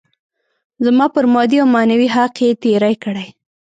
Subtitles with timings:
[0.85, 3.27] زما پر مادي او معنوي حق يې تېری کړی.